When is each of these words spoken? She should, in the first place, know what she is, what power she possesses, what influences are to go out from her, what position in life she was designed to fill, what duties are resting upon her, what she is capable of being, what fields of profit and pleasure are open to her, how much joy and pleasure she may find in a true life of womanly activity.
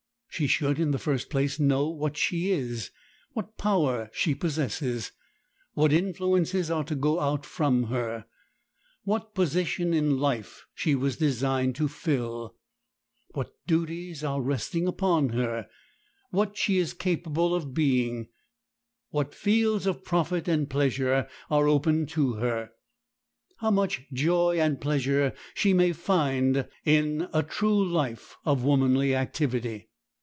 She 0.33 0.47
should, 0.47 0.79
in 0.79 0.89
the 0.91 0.97
first 0.97 1.29
place, 1.29 1.59
know 1.59 1.89
what 1.89 2.15
she 2.15 2.51
is, 2.51 2.89
what 3.33 3.57
power 3.57 4.09
she 4.13 4.33
possesses, 4.33 5.11
what 5.73 5.91
influences 5.91 6.71
are 6.71 6.85
to 6.85 6.95
go 6.95 7.19
out 7.19 7.45
from 7.45 7.83
her, 7.87 8.25
what 9.03 9.35
position 9.35 9.93
in 9.93 10.17
life 10.17 10.65
she 10.73 10.95
was 10.95 11.17
designed 11.17 11.75
to 11.75 11.89
fill, 11.89 12.55
what 13.33 13.53
duties 13.67 14.23
are 14.23 14.41
resting 14.41 14.87
upon 14.87 15.29
her, 15.29 15.67
what 16.31 16.55
she 16.57 16.77
is 16.77 16.93
capable 16.93 17.53
of 17.53 17.73
being, 17.73 18.29
what 19.09 19.35
fields 19.35 19.85
of 19.85 20.03
profit 20.03 20.47
and 20.47 20.69
pleasure 20.69 21.27
are 21.51 21.67
open 21.67 22.05
to 22.07 22.35
her, 22.35 22.71
how 23.57 23.69
much 23.69 24.05
joy 24.13 24.57
and 24.59 24.79
pleasure 24.81 25.33
she 25.53 25.73
may 25.73 25.91
find 25.91 26.67
in 26.85 27.27
a 27.33 27.43
true 27.43 27.85
life 27.85 28.37
of 28.45 28.63
womanly 28.63 29.13
activity. 29.13 29.89